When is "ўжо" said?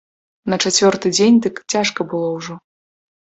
2.39-2.53